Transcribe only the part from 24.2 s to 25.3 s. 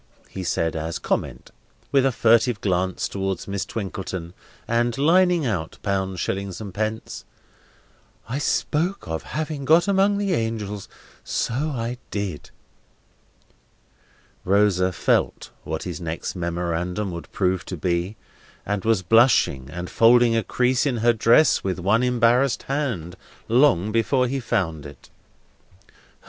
he found it.